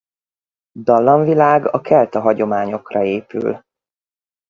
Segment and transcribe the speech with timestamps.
[0.79, 3.63] Dallamvilág a kelta hagyományokra épül.